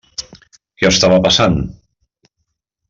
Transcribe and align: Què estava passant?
Què 0.83 0.89
estava 0.93 1.21
passant? 1.27 1.61